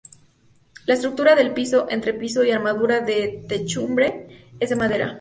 [0.87, 5.09] La estructura del piso, entrepiso y armadura de techumbre es de madera.